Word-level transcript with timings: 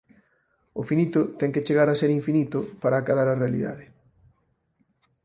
O 0.79 0.81
finito 0.89 1.19
ten 1.39 1.53
que 1.53 1.65
chegar 1.67 1.87
a 1.89 1.99
ser 2.01 2.09
infinito 2.19 2.59
para 2.81 2.95
acadar 3.03 3.27
a 3.29 3.39
realidade. 3.43 3.85